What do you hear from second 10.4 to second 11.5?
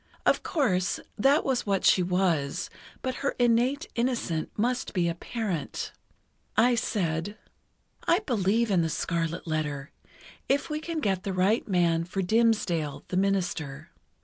if we can get the